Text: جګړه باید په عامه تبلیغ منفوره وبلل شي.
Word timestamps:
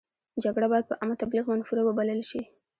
جګړه 0.43 0.67
باید 0.71 0.85
په 0.89 0.95
عامه 0.99 1.15
تبلیغ 1.23 1.45
منفوره 1.51 1.81
وبلل 1.85 2.21
شي. 2.29 2.41